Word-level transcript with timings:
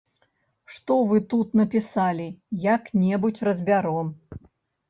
Што 0.77 0.95
вы 1.11 1.19
тут 1.33 1.47
напісалі, 1.59 2.25
як-небудзь 2.75 3.45
разбяром. 3.49 4.11